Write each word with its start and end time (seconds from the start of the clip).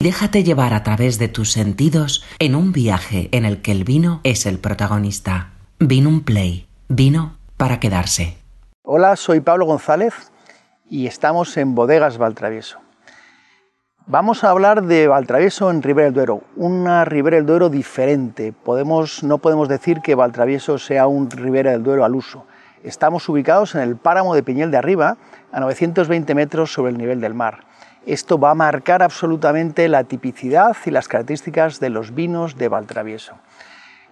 Déjate 0.00 0.44
llevar 0.44 0.74
a 0.74 0.84
través 0.84 1.18
de 1.18 1.26
tus 1.26 1.50
sentidos 1.50 2.24
en 2.38 2.54
un 2.54 2.70
viaje 2.70 3.28
en 3.32 3.44
el 3.44 3.60
que 3.62 3.72
el 3.72 3.82
vino 3.82 4.20
es 4.22 4.46
el 4.46 4.60
protagonista. 4.60 5.50
Vino 5.80 6.08
un 6.08 6.22
play. 6.22 6.68
Vino 6.88 7.36
para 7.56 7.80
quedarse. 7.80 8.38
Hola, 8.84 9.16
soy 9.16 9.40
Pablo 9.40 9.66
González 9.66 10.14
y 10.88 11.08
estamos 11.08 11.56
en 11.56 11.74
Bodegas 11.74 12.16
Valtravieso. 12.16 12.78
Vamos 14.06 14.44
a 14.44 14.50
hablar 14.50 14.84
de 14.84 15.08
Valtravieso 15.08 15.68
en 15.68 15.82
Ribera 15.82 16.04
del 16.04 16.14
Duero, 16.14 16.44
una 16.54 17.04
Ribera 17.04 17.38
del 17.38 17.46
Duero 17.46 17.68
diferente. 17.68 18.52
Podemos, 18.52 19.24
no 19.24 19.38
podemos 19.38 19.68
decir 19.68 20.00
que 20.00 20.14
Valtravieso 20.14 20.78
sea 20.78 21.08
un 21.08 21.28
Ribera 21.28 21.72
del 21.72 21.82
Duero 21.82 22.04
al 22.04 22.14
uso. 22.14 22.46
Estamos 22.84 23.28
ubicados 23.28 23.74
en 23.74 23.80
el 23.80 23.96
páramo 23.96 24.36
de 24.36 24.44
Piñel 24.44 24.70
de 24.70 24.76
Arriba, 24.76 25.16
a 25.50 25.58
920 25.58 26.36
metros 26.36 26.72
sobre 26.72 26.92
el 26.92 26.98
nivel 26.98 27.20
del 27.20 27.34
mar. 27.34 27.66
Esto 28.08 28.38
va 28.38 28.52
a 28.52 28.54
marcar 28.54 29.02
absolutamente 29.02 29.86
la 29.86 30.02
tipicidad 30.02 30.74
y 30.86 30.90
las 30.90 31.08
características 31.08 31.78
de 31.78 31.90
los 31.90 32.14
vinos 32.14 32.56
de 32.56 32.68
Valtravieso. 32.68 33.34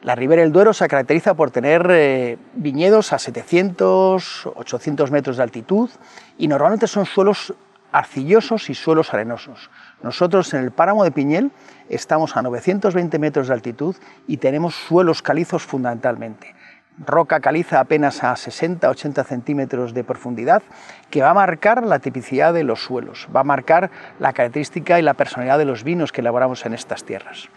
La 0.03 0.15
Ribera 0.15 0.43
del 0.43 0.53
Duero 0.53 0.75
se 0.75 0.87
caracteriza 0.87 1.33
por 1.33 1.51
tener 1.51 1.87
eh, 1.89 2.37
viñedos 2.53 3.15
a 3.15 3.19
700, 3.19 4.51
800 4.55 5.11
metros 5.11 5.39
de 5.39 5.45
altitud 5.45 5.89
y 6.37 6.47
normalmente 6.47 6.89
son 6.89 7.07
suelos 7.07 7.55
arcillosos 7.91 8.69
y 8.69 8.75
suelos 8.75 9.15
arenosos. 9.15 9.71
Nosotros 10.03 10.53
en 10.53 10.63
el 10.63 10.73
páramo 10.73 11.03
de 11.03 11.11
Piñel 11.11 11.51
estamos 11.89 12.37
a 12.37 12.43
920 12.43 13.19
metros 13.19 13.49
de 13.49 13.55
altitud 13.55 13.97
y 14.27 14.37
tenemos 14.37 14.75
suelos 14.75 15.23
calizos 15.23 15.63
fundamentalmente. 15.63 16.55
Roca 16.99 17.41
caliza 17.41 17.81
apenas 17.81 18.25
a 18.25 18.33
60-80 18.33 19.25
centímetros 19.25 19.93
de 19.93 20.05
profundidad, 20.05 20.63
que 21.11 21.21
va 21.21 21.31
a 21.31 21.35
marcar 21.35 21.85
la 21.85 21.99
tipicidad 21.99 22.55
de 22.55 22.65
los 22.65 22.83
suelos, 22.83 23.29
va 23.35 23.41
a 23.41 23.45
marcar 23.45 23.91
la 24.19 24.33
característica 24.33 24.99
y 24.99 25.03
la 25.03 25.15
personalidad 25.15 25.59
de 25.59 25.67
los 25.67 25.85
vinos 25.85 26.13
que 26.13 26.23
elaboramos 26.23 26.65
en 26.65 26.73
estas 26.75 27.05
tierras. 27.05 27.49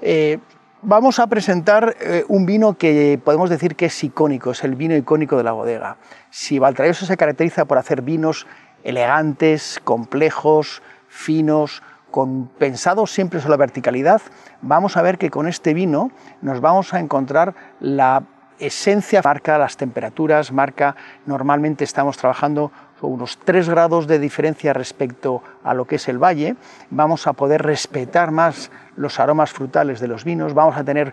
Eh, 0.00 0.38
vamos 0.80 1.18
a 1.18 1.26
presentar 1.26 1.96
eh, 2.00 2.24
un 2.28 2.46
vino 2.46 2.78
que 2.78 3.20
podemos 3.22 3.50
decir 3.50 3.76
que 3.76 3.86
es 3.86 4.04
icónico, 4.04 4.52
es 4.52 4.64
el 4.64 4.74
vino 4.74 4.96
icónico 4.96 5.36
de 5.36 5.44
la 5.44 5.52
bodega. 5.52 5.96
Si 6.30 6.58
Valtrayoso 6.58 7.06
se 7.06 7.16
caracteriza 7.16 7.66
por 7.66 7.78
hacer 7.78 8.02
vinos 8.02 8.46
elegantes, 8.84 9.80
complejos, 9.84 10.82
finos, 11.08 11.82
con, 12.10 12.48
pensados 12.58 13.10
siempre 13.10 13.40
sobre 13.40 13.52
la 13.52 13.56
verticalidad, 13.58 14.22
vamos 14.60 14.96
a 14.96 15.02
ver 15.02 15.18
que 15.18 15.30
con 15.30 15.46
este 15.46 15.74
vino 15.74 16.10
nos 16.40 16.60
vamos 16.60 16.94
a 16.94 17.00
encontrar 17.00 17.54
la 17.80 18.22
esencia, 18.66 19.20
marca 19.24 19.58
las 19.58 19.76
temperaturas, 19.76 20.52
marca, 20.52 20.96
normalmente 21.26 21.84
estamos 21.84 22.16
trabajando 22.16 22.70
unos 23.00 23.38
3 23.38 23.68
grados 23.68 24.06
de 24.06 24.18
diferencia 24.18 24.72
respecto 24.72 25.42
a 25.64 25.74
lo 25.74 25.86
que 25.86 25.96
es 25.96 26.08
el 26.08 26.18
valle, 26.18 26.54
vamos 26.90 27.26
a 27.26 27.32
poder 27.32 27.62
respetar 27.62 28.30
más 28.30 28.70
los 28.96 29.18
aromas 29.18 29.50
frutales 29.50 30.00
de 30.00 30.08
los 30.08 30.24
vinos, 30.24 30.54
vamos 30.54 30.76
a 30.76 30.84
tener 30.84 31.12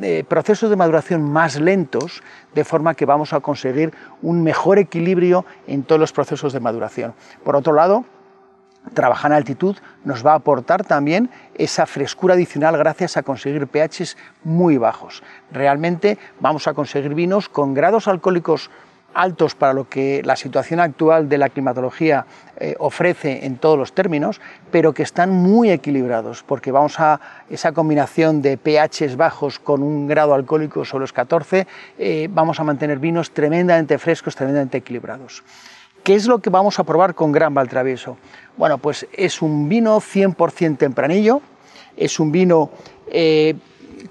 eh, 0.00 0.24
procesos 0.26 0.70
de 0.70 0.76
maduración 0.76 1.22
más 1.22 1.60
lentos, 1.60 2.22
de 2.54 2.64
forma 2.64 2.94
que 2.94 3.04
vamos 3.04 3.32
a 3.32 3.40
conseguir 3.40 3.92
un 4.22 4.42
mejor 4.42 4.78
equilibrio 4.78 5.44
en 5.66 5.82
todos 5.82 6.00
los 6.00 6.12
procesos 6.12 6.52
de 6.52 6.60
maduración. 6.60 7.14
Por 7.44 7.56
otro 7.56 7.74
lado, 7.74 8.04
trabajar 8.94 9.30
en 9.30 9.36
altitud 9.36 9.76
nos 10.04 10.24
va 10.26 10.32
a 10.32 10.36
aportar 10.36 10.84
también 10.84 11.30
esa 11.54 11.86
frescura 11.86 12.34
adicional 12.34 12.76
gracias 12.76 13.16
a 13.16 13.22
conseguir 13.22 13.66
pHs 13.66 14.16
muy 14.44 14.76
bajos. 14.76 15.22
Realmente 15.50 16.18
vamos 16.40 16.66
a 16.68 16.74
conseguir 16.74 17.14
vinos 17.14 17.48
con 17.48 17.74
grados 17.74 18.08
alcohólicos 18.08 18.70
altos 19.14 19.54
para 19.54 19.72
lo 19.72 19.88
que 19.88 20.22
la 20.24 20.36
situación 20.36 20.80
actual 20.80 21.28
de 21.28 21.38
la 21.38 21.48
climatología 21.50 22.26
eh, 22.56 22.74
ofrece 22.78 23.44
en 23.44 23.56
todos 23.56 23.78
los 23.78 23.92
términos, 23.92 24.40
pero 24.70 24.92
que 24.92 25.02
están 25.02 25.30
muy 25.30 25.70
equilibrados, 25.70 26.42
porque 26.42 26.72
vamos 26.72 26.98
a 26.98 27.20
esa 27.50 27.72
combinación 27.72 28.42
de 28.42 28.56
pHs 28.56 29.16
bajos 29.16 29.58
con 29.58 29.82
un 29.82 30.06
grado 30.06 30.34
alcohólico 30.34 30.84
sobre 30.84 31.02
los 31.02 31.12
14, 31.12 31.66
eh, 31.98 32.28
vamos 32.30 32.60
a 32.60 32.64
mantener 32.64 32.98
vinos 32.98 33.32
tremendamente 33.32 33.98
frescos, 33.98 34.34
tremendamente 34.34 34.78
equilibrados. 34.78 35.42
¿Qué 36.02 36.16
es 36.16 36.26
lo 36.26 36.40
que 36.40 36.50
vamos 36.50 36.80
a 36.80 36.84
probar 36.84 37.14
con 37.14 37.30
Gran 37.30 37.54
Valtravieso? 37.54 38.16
Bueno, 38.56 38.78
pues 38.78 39.06
es 39.12 39.40
un 39.40 39.68
vino 39.68 40.00
100% 40.00 40.76
tempranillo, 40.76 41.40
es 41.96 42.18
un 42.18 42.32
vino 42.32 42.70
eh, 43.06 43.54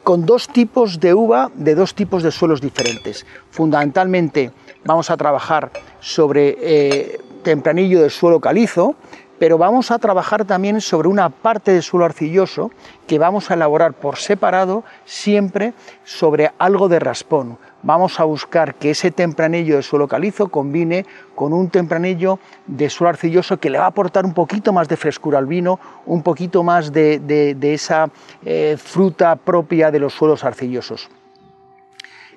con 0.02 0.26
dos 0.26 0.48
tipos 0.48 1.02
de 1.02 1.14
uva 1.14 1.52
de 1.54 1.76
dos 1.76 1.94
tipos 1.94 2.24
de 2.24 2.32
suelos 2.32 2.62
diferentes. 2.62 3.26
Fundamentalmente 3.50 4.52
vamos 4.86 5.10
a 5.10 5.18
trabajar 5.18 5.72
sobre 6.00 6.56
eh, 6.62 7.20
tempranillo 7.44 8.02
de 8.02 8.10
suelo 8.10 8.40
calizo, 8.40 8.96
pero 9.42 9.58
vamos 9.58 9.90
a 9.90 9.98
trabajar 9.98 10.46
también 10.46 10.82
sobre 10.82 11.08
una 11.08 11.30
parte 11.30 11.74
de 11.74 11.82
suelo 11.82 12.06
arcilloso 12.06 12.70
que 13.08 13.18
vamos 13.18 13.50
a 13.50 13.56
elaborar 13.56 13.94
por 13.94 14.18
separado 14.18 14.84
siempre 15.04 15.74
sobre 16.04 16.52
algo 16.60 16.88
de 16.90 17.00
raspón. 17.00 17.58
Vamos 17.82 18.20
a 18.20 18.24
buscar 18.24 18.76
que 18.76 18.92
ese 18.92 19.10
tempranillo 19.10 19.78
de 19.78 19.82
suelo 19.82 20.08
calizo 20.08 20.50
combine 20.50 21.08
con 21.34 21.54
un 21.54 21.72
tempranillo 21.72 22.38
de 22.68 22.88
suelo 22.92 23.10
arcilloso 23.10 23.58
que 23.58 23.72
le 23.72 23.80
va 23.80 23.86
a 23.86 23.88
aportar 23.88 24.28
un 24.28 24.36
poquito 24.36 24.74
más 24.74 24.88
de 24.88 24.96
frescura 24.96 25.40
al 25.40 25.48
vino, 25.48 25.80
un 26.06 26.22
poquito 26.22 26.62
más 26.62 26.94
de, 26.94 27.58
esa 27.64 28.12
eh, 28.46 28.78
fruta 28.78 29.36
propia 29.38 29.90
de 29.90 29.98
los 29.98 30.14
suelos 30.14 30.44
arcillosos. 30.44 31.10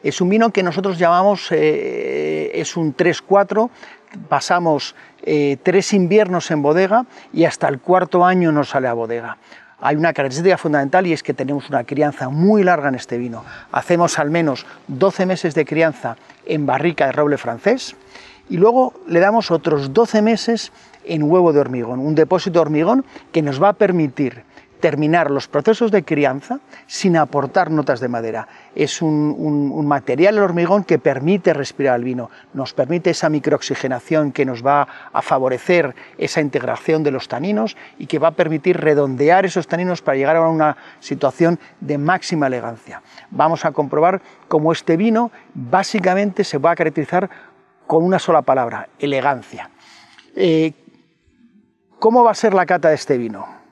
Es 0.04 0.20
un 0.20 0.28
vino 0.28 0.50
que 0.50 0.62
nosotros 0.62 0.98
llamamos, 0.98 1.48
eh, 1.50 2.50
es 2.52 2.76
un 2.76 2.94
3-4, 2.94 3.70
pasamos 4.28 4.94
eh, 5.22 5.56
tres 5.62 5.94
inviernos 5.94 6.50
en 6.50 6.60
bodega 6.60 7.06
y 7.32 7.46
hasta 7.46 7.68
el 7.68 7.80
cuarto 7.80 8.22
año 8.22 8.52
nos 8.52 8.68
sale 8.68 8.86
a 8.86 8.92
bodega. 8.92 9.38
Hay 9.80 9.96
una 9.96 10.12
característica 10.12 10.58
fundamental 10.58 11.06
y 11.06 11.14
es 11.14 11.22
que 11.22 11.32
tenemos 11.32 11.70
una 11.70 11.84
crianza 11.84 12.28
muy 12.28 12.62
larga 12.62 12.90
en 12.90 12.96
este 12.96 13.16
vino. 13.16 13.46
Hacemos 13.72 14.18
al 14.18 14.28
menos 14.28 14.66
12 14.88 15.24
meses 15.24 15.54
de 15.54 15.64
crianza 15.64 16.18
en 16.44 16.66
barrica 16.66 17.06
de 17.06 17.12
roble 17.12 17.38
francés 17.38 17.96
y 18.50 18.58
luego 18.58 18.92
le 19.08 19.20
damos 19.20 19.50
otros 19.50 19.94
12 19.94 20.20
meses 20.20 20.70
en 21.06 21.22
huevo 21.22 21.54
de 21.54 21.60
hormigón, 21.60 22.00
un 22.00 22.14
depósito 22.14 22.58
de 22.58 22.60
hormigón 22.60 23.06
que 23.32 23.40
nos 23.40 23.62
va 23.62 23.70
a 23.70 23.72
permitir 23.72 24.44
terminar 24.84 25.30
los 25.30 25.48
procesos 25.48 25.90
de 25.90 26.04
crianza 26.04 26.60
sin 26.86 27.16
aportar 27.16 27.70
notas 27.70 28.00
de 28.00 28.08
madera. 28.08 28.46
Es 28.74 29.00
un, 29.00 29.86
material 29.86 30.36
el 30.36 30.42
hormigón 30.42 30.84
que 30.84 30.98
permite 30.98 31.54
respirar 31.54 31.96
el 31.96 32.04
vino, 32.04 32.28
nos 32.52 32.74
permite 32.74 33.08
esa 33.08 33.30
microoxigenación 33.30 34.30
que 34.30 34.44
nos 34.44 34.62
va 34.62 34.86
a 35.10 35.22
favorecer 35.22 35.94
esa 36.18 36.42
integración 36.42 37.02
de 37.02 37.12
los 37.12 37.28
taninos 37.28 37.78
y 37.98 38.06
que 38.06 38.18
va 38.18 38.28
a 38.28 38.32
permitir 38.32 38.78
redondear 38.78 39.46
esos 39.46 39.66
taninos 39.66 40.02
para 40.02 40.18
llegar 40.18 40.36
a 40.36 40.50
una 40.50 40.76
situación 41.00 41.58
de 41.80 41.96
máxima 41.96 42.48
elegancia. 42.48 43.00
Vamos 43.30 43.64
a 43.64 43.72
comprobar 43.72 44.20
cómo 44.48 44.70
este 44.70 44.98
vino 44.98 45.30
básicamente 45.54 46.44
se 46.44 46.58
va 46.58 46.72
a 46.72 46.76
caracterizar 46.76 47.30
con 47.86 48.04
una 48.04 48.18
sola 48.18 48.42
palabra, 48.42 48.90
elegancia. 48.98 49.70
Eh, 50.36 50.74
¿Cómo 51.98 52.22
va 52.22 52.32
a 52.32 52.34
ser 52.34 52.52
la 52.52 52.66
cata 52.66 52.90
de 52.90 52.96
este 52.96 53.16
vino? 53.16 53.63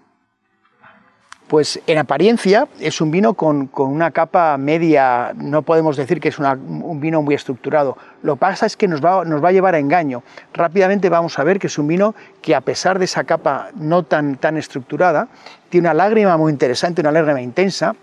Pues 1.52 1.78
en 1.86 1.98
apariencia 1.98 2.66
es 2.80 3.02
un 3.02 3.10
vino 3.10 3.34
con, 3.34 3.68
una 3.74 4.10
capa 4.10 4.56
media, 4.56 5.34
no 5.36 5.60
podemos 5.60 5.98
decir 5.98 6.18
que 6.18 6.30
es 6.30 6.38
un 6.38 6.98
vino 6.98 7.20
muy 7.20 7.34
estructurado. 7.34 7.98
Lo 8.22 8.36
que 8.36 8.40
pasa 8.40 8.64
es 8.64 8.74
que 8.74 8.88
nos 8.88 9.04
va, 9.04 9.22
nos 9.26 9.44
va, 9.44 9.50
a 9.50 9.52
llevar 9.52 9.74
a 9.74 9.78
engaño. 9.78 10.22
Rápidamente 10.54 11.10
vamos 11.10 11.38
a 11.38 11.44
ver 11.44 11.58
que 11.58 11.66
es 11.66 11.76
un 11.76 11.88
vino 11.88 12.14
que 12.40 12.54
a 12.54 12.62
pesar 12.62 12.98
de 12.98 13.04
esa 13.04 13.24
capa 13.24 13.68
no 13.74 14.02
tan, 14.02 14.36
tan 14.36 14.56
estructurada, 14.56 15.28
tiene 15.68 15.88
una 15.88 15.92
lágrima 15.92 16.38
muy 16.38 16.50
interesante, 16.50 17.02
una 17.02 17.12
lágrima 17.12 17.42
intensa, 17.42 17.96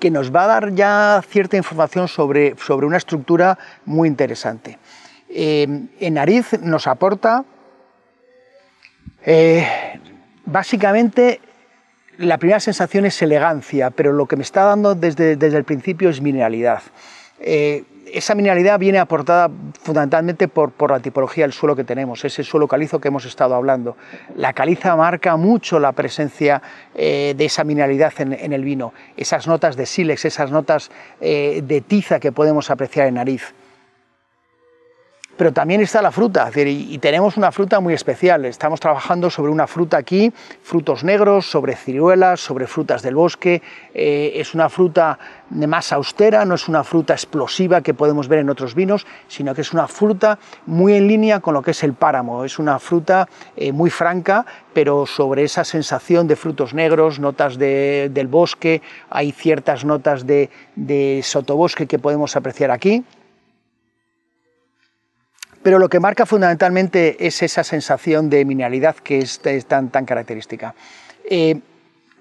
que 0.00 0.10
nos 0.10 0.34
va 0.34 0.44
a 0.44 0.46
dar 0.46 0.72
ya 0.72 1.20
cierta 1.28 1.58
información 1.58 2.08
sobre, 2.08 2.54
sobre 2.56 2.86
una 2.86 2.96
estructura 2.96 3.58
muy 3.84 4.08
interesante. 4.08 4.78
Eh, 5.28 5.68
en 6.00 6.14
nariz 6.14 6.58
nos 6.62 6.86
aporta 6.86 7.44
eh, 9.22 9.66
básicamente 10.46 11.42
la 12.18 12.38
primera 12.38 12.60
sensación 12.60 13.06
es 13.06 13.22
elegancia, 13.22 13.90
pero 13.90 14.12
lo 14.12 14.26
que 14.26 14.36
me 14.36 14.42
está 14.42 14.64
dando 14.64 14.94
desde, 14.94 15.32
el 15.34 15.64
principio 15.64 16.10
es 16.10 16.20
mineralidad. 16.20 16.82
Eh, 17.40 17.84
esa 18.12 18.34
mineralidad 18.34 18.78
viene 18.78 18.98
aportada 18.98 19.50
fundamentalmente 19.82 20.48
por, 20.48 20.72
la 20.90 20.98
tipología 20.98 21.44
del 21.44 21.52
suelo 21.52 21.76
que 21.76 21.84
tenemos, 21.84 22.24
ese 22.24 22.42
suelo 22.42 22.66
calizo 22.66 23.00
que 23.00 23.08
hemos 23.08 23.24
estado 23.24 23.54
hablando. 23.54 23.96
La 24.34 24.52
caliza 24.52 24.96
marca 24.96 25.36
mucho 25.36 25.78
la 25.78 25.92
presencia 25.92 26.60
eh, 26.94 27.34
de 27.36 27.44
esa 27.44 27.64
mineralidad 27.64 28.12
en, 28.18 28.52
el 28.52 28.64
vino, 28.64 28.92
esas 29.16 29.46
notas 29.46 29.76
de 29.76 29.86
sílex, 29.86 30.24
esas 30.24 30.50
notas 30.50 30.90
eh, 31.20 31.62
de 31.62 31.80
tiza 31.82 32.18
que 32.18 32.32
podemos 32.32 32.70
apreciar 32.70 33.06
en 33.06 33.14
nariz. 33.14 33.54
Pero 35.38 35.52
también 35.52 35.80
está 35.80 36.02
la 36.02 36.10
fruta, 36.10 36.50
y, 36.56 36.98
tenemos 36.98 37.36
una 37.36 37.52
fruta 37.52 37.78
muy 37.78 37.94
especial. 37.94 38.44
Estamos 38.44 38.80
trabajando 38.80 39.30
sobre 39.30 39.52
una 39.52 39.68
fruta 39.68 39.96
aquí, 39.96 40.32
frutos 40.62 41.04
negros, 41.04 41.48
sobre 41.48 41.76
ciruelas, 41.76 42.40
sobre 42.40 42.66
frutas 42.66 43.02
del 43.02 43.14
bosque. 43.14 43.62
Eh, 43.94 44.32
es 44.34 44.52
una 44.54 44.68
fruta 44.68 45.16
más 45.50 45.92
austera, 45.92 46.44
no 46.44 46.56
es 46.56 46.66
una 46.66 46.82
fruta 46.82 47.12
explosiva 47.12 47.82
que 47.82 47.94
podemos 47.94 48.26
ver 48.26 48.40
en 48.40 48.50
otros 48.50 48.74
vinos, 48.74 49.06
sino 49.28 49.54
que 49.54 49.60
es 49.60 49.72
una 49.72 49.86
fruta 49.86 50.40
muy 50.66 50.94
en 50.94 51.06
línea 51.06 51.38
con 51.38 51.54
lo 51.54 51.62
que 51.62 51.70
es 51.70 51.84
el 51.84 51.94
páramo. 51.94 52.44
Es 52.44 52.58
una 52.58 52.80
fruta 52.80 53.28
eh, 53.56 53.70
muy 53.70 53.90
franca, 53.90 54.44
pero 54.72 55.06
sobre 55.06 55.44
esa 55.44 55.62
sensación 55.62 56.26
de 56.26 56.34
frutos 56.34 56.74
negros, 56.74 57.20
notas 57.20 57.58
del 57.58 58.26
bosque, 58.26 58.82
hay 59.08 59.30
ciertas 59.30 59.84
notas 59.84 60.26
de, 60.26 60.50
de 60.74 61.20
sotobosque 61.22 61.86
que 61.86 62.00
podemos 62.00 62.34
apreciar 62.34 62.72
aquí 62.72 63.04
pero 65.68 65.78
lo 65.78 65.90
que 65.90 66.00
marca 66.00 66.24
fundamentalmente 66.24 67.26
es 67.26 67.42
esa 67.42 67.62
sensación 67.62 68.30
de 68.30 68.42
mineralidad 68.46 68.96
que 68.96 69.18
es, 69.18 69.38
tan, 69.66 69.90
característica. 69.90 70.74
Eh, 71.28 71.60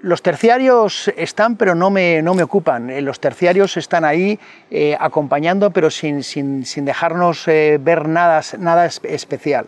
los 0.01 0.21
terciarios 0.21 1.07
están, 1.15 1.55
pero 1.55 1.73
no 1.73 1.89
me, 1.89 2.21
no 2.21 2.33
me 2.33 2.43
ocupan. 2.43 2.89
Eh, 2.89 2.99
los 2.99 3.21
terciarios 3.21 3.77
están 3.77 4.03
ahí 4.03 4.37
eh, 4.69 4.97
acompañando, 4.99 5.71
pero 5.71 5.89
sin, 5.89 6.23
sin, 6.23 6.65
sin 6.65 6.83
dejarnos 6.83 7.45
ver 7.45 8.09
nada, 8.09 8.41
nada 8.59 8.85
especial. 8.85 9.67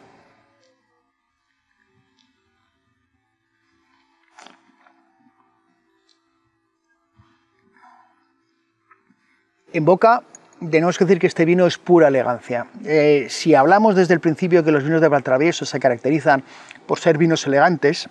En 9.71 9.85
boca 9.85 10.23
tenemos 10.71 10.97
que 10.97 11.05
decir 11.05 11.19
que 11.19 11.27
este 11.27 11.45
vino 11.45 11.65
es 11.65 11.77
pura 11.77 12.07
elegancia. 12.09 12.67
Eh, 12.85 13.27
si 13.29 13.55
hablamos 13.55 13.95
desde 13.95 14.13
el 14.13 14.19
principio 14.19 14.63
que 14.63 14.71
los 14.71 14.83
vinos 14.83 15.01
de 15.01 15.07
Valtravieso 15.07 15.65
se 15.65 15.79
caracterizan 15.79 16.43
por 16.85 16.99
ser 16.99 17.17
vinos 17.17 17.45
elegantes, 17.47 18.09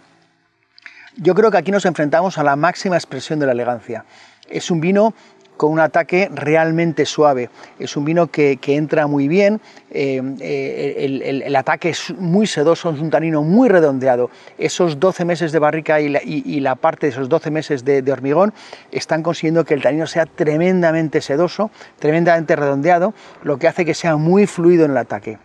yo 1.16 1.34
creo 1.34 1.50
que 1.50 1.58
aquí 1.58 1.70
nos 1.70 1.84
enfrentamos 1.84 2.38
a 2.38 2.44
la 2.44 2.56
máxima 2.56 2.96
expresión 2.96 3.38
de 3.38 3.46
la 3.46 3.52
elegancia. 3.52 4.04
Es 4.48 4.70
un 4.70 4.80
vino 4.80 5.14
con 5.58 5.72
un 5.72 5.80
ataque 5.80 6.30
realmente 6.32 7.04
suave. 7.04 7.50
Es 7.78 7.98
un 7.98 8.06
vino 8.06 8.28
que, 8.28 8.58
entra 8.68 9.06
muy 9.06 9.28
bien, 9.28 9.60
eh, 9.90 10.22
eh, 10.40 11.42
el, 11.44 11.56
ataque 11.56 11.90
es 11.90 12.14
muy 12.16 12.46
sedoso, 12.46 12.90
es 12.90 13.00
un 13.00 13.10
tanino 13.10 13.42
muy 13.42 13.68
redondeado. 13.68 14.30
Esos 14.56 14.98
12 14.98 15.26
meses 15.26 15.52
de 15.52 15.58
barrica 15.58 16.00
y 16.00 16.60
la, 16.60 16.74
parte 16.76 17.06
de 17.06 17.12
esos 17.12 17.28
12 17.28 17.50
meses 17.50 17.84
de, 17.84 18.10
hormigón 18.10 18.54
están 18.92 19.22
consiguiendo 19.22 19.64
que 19.64 19.74
el 19.74 19.82
tanino 19.82 20.06
sea 20.06 20.24
tremendamente 20.24 21.20
sedoso, 21.20 21.70
tremendamente 21.98 22.56
redondeado, 22.56 23.12
lo 23.42 23.58
que 23.58 23.68
hace 23.68 23.84
que 23.84 23.94
sea 23.94 24.16
muy 24.16 24.46
fluido 24.46 24.86
en 24.86 24.92
el 24.92 24.96
ataque 24.96 25.38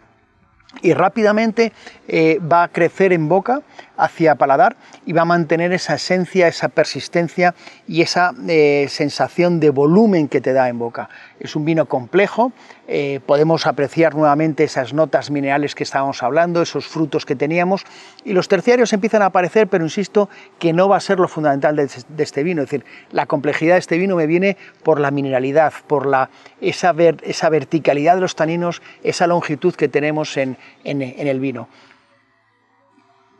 y 0.82 0.94
rápidamente 0.94 1.72
eh, 2.08 2.40
va 2.40 2.64
a 2.64 2.68
crecer 2.68 3.14
en 3.14 3.28
boca 3.30 3.62
hacia 3.98 4.36
paladar 4.36 4.76
y 5.06 5.14
va 5.14 5.22
a 5.22 5.26
mantener 5.26 5.74
esa 5.74 5.96
esencia, 5.96 6.48
esa 6.48 6.70
persistencia 6.70 7.56
y 7.88 8.02
esa 8.02 8.34
eh, 8.48 8.88
sensación 8.90 9.60
de 9.60 9.70
volumen 9.70 10.28
que 10.28 10.42
te 10.42 10.54
da 10.54 10.70
en 10.70 10.80
boca. 10.80 11.10
Es 11.40 11.56
un 11.56 11.66
vino 11.66 11.86
complejo, 11.86 12.52
eh, 12.88 13.20
podemos 13.26 13.68
apreciar 13.68 14.16
nuevamente 14.16 14.64
esas 14.64 14.94
notas 14.94 15.32
minerales 15.32 15.76
que 15.76 15.84
estábamos 15.84 16.24
hablando, 16.24 16.62
esos 16.62 16.88
frutos 16.88 17.26
que 17.26 17.36
teníamos 17.36 17.84
y 18.24 18.34
los 18.34 18.48
terciarios 18.48 18.94
empiezan 18.94 19.22
a 19.22 19.28
aparecer, 19.28 19.68
pero 19.68 19.84
insisto 19.84 20.30
que 20.60 20.74
no 20.74 20.90
va 20.90 20.98
a 20.98 21.02
ser 21.02 21.20
lo 21.20 21.28
fundamental 21.28 21.76
de, 21.76 21.90
este 22.24 22.44
vino, 22.44 22.62
es 22.62 22.70
decir, 22.70 22.86
la 23.12 23.26
complejidad 23.26 23.76
de 23.76 23.80
este 23.80 23.98
vino 23.98 24.16
me 24.16 24.28
viene 24.28 24.58
por 24.84 25.00
la 25.00 25.12
mineralidad, 25.12 25.74
por 25.88 26.06
la, 26.06 26.30
esa, 26.62 26.94
esa 27.24 27.50
verticalidad 27.50 28.16
de 28.16 28.22
los 28.22 28.36
taninos, 28.36 28.82
esa 29.04 29.28
longitud 29.28 29.74
que 29.76 29.88
tenemos 29.88 30.38
en, 30.38 30.58
en, 30.84 31.02
el 31.02 31.40
vino. 31.40 31.68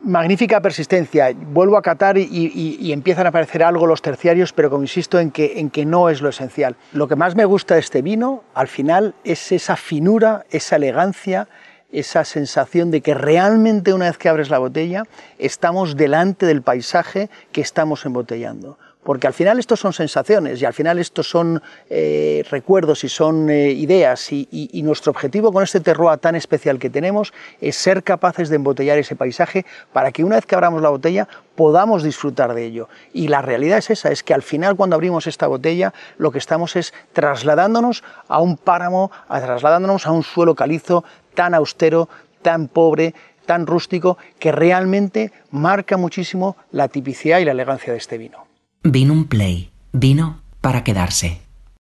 Magnífica 0.04 0.60
persistencia. 0.60 1.32
Vuelvo 1.34 1.78
a 1.78 1.82
catar 1.82 2.18
y, 2.18 2.92
empiezan 2.92 3.24
a 3.24 3.30
aparecer 3.30 3.62
algo 3.62 3.86
los 3.86 4.02
terciarios, 4.02 4.52
pero 4.52 4.68
como 4.68 4.82
insisto 4.82 5.18
en 5.18 5.30
que, 5.30 5.58
en 5.58 5.70
que 5.70 5.86
no 5.86 6.10
es 6.10 6.20
lo 6.20 6.28
esencial. 6.28 6.76
Lo 6.92 7.08
que 7.08 7.16
más 7.16 7.34
me 7.36 7.46
gusta 7.46 7.74
de 7.74 7.80
este 7.80 8.02
vino, 8.02 8.44
al 8.52 8.68
final, 8.68 9.14
es 9.24 9.50
esa 9.50 9.76
finura, 9.76 10.44
esa 10.50 10.76
elegancia, 10.76 11.48
esa 11.90 12.24
sensación 12.24 12.90
de 12.90 13.00
que 13.00 13.14
realmente 13.14 13.94
una 13.94 14.06
vez 14.06 14.18
que 14.18 14.28
abres 14.28 14.50
la 14.50 14.58
botella, 14.58 15.04
estamos 15.38 15.96
delante 15.96 16.44
del 16.44 16.60
paisaje 16.60 17.30
que 17.52 17.62
estamos 17.62 18.04
embotellando 18.04 18.76
porque 19.04 19.26
al 19.26 19.34
final 19.34 19.58
estos 19.58 19.80
son 19.80 19.92
sensaciones 19.92 20.60
y 20.60 20.64
al 20.64 20.72
final 20.72 20.98
estos 20.98 21.28
son 21.28 21.62
eh, 21.90 22.44
recuerdos 22.50 23.04
y 23.04 23.08
son 23.08 23.50
eh, 23.50 23.70
ideas 23.70 24.32
y, 24.32 24.82
nuestro 24.84 25.12
objetivo 25.12 25.50
con 25.50 25.62
este 25.62 25.80
terroir 25.80 26.18
tan 26.18 26.34
especial 26.34 26.78
que 26.78 26.90
tenemos 26.90 27.32
es 27.60 27.76
ser 27.76 28.02
capaces 28.02 28.50
de 28.50 28.56
embotellar 28.56 28.98
ese 28.98 29.16
paisaje 29.16 29.64
para 29.94 30.12
que 30.12 30.24
una 30.24 30.36
vez 30.36 30.44
que 30.44 30.54
abramos 30.54 30.82
la 30.82 30.90
botella 30.90 31.26
podamos 31.54 32.02
disfrutar 32.02 32.52
de 32.54 32.66
ello. 32.66 32.88
Y 33.14 33.28
la 33.28 33.40
realidad 33.40 33.78
es 33.78 33.90
esa, 33.90 34.10
es 34.10 34.22
que 34.22 34.34
al 34.34 34.42
final 34.42 34.76
cuando 34.76 34.96
abrimos 34.96 35.26
esta 35.26 35.46
botella 35.46 35.94
lo 36.18 36.32
que 36.32 36.38
estamos 36.38 36.76
es 36.76 36.92
trasladándonos 37.14 38.04
a 38.28 38.40
un 38.40 38.58
páramo, 38.58 39.10
trasladándonos 39.28 40.06
a 40.06 40.12
un 40.12 40.22
suelo 40.22 40.54
calizo 40.54 41.04
tan 41.34 41.54
austero, 41.54 42.08
tan 42.42 42.68
pobre, 42.68 43.14
tan 43.46 43.66
rústico, 43.66 44.18
que 44.38 44.52
realmente 44.52 45.32
marca 45.50 45.96
muchísimo 45.96 46.56
la 46.72 46.88
tipicidad 46.88 47.38
y 47.38 47.44
la 47.44 47.52
elegancia 47.52 47.92
de 47.92 47.98
este 47.98 48.18
vino. 48.18 48.53
Vino 48.86 49.14
un 49.14 49.24
play, 49.24 49.70
vino 49.94 50.40
para 50.60 50.84
quedarse. 50.84 51.40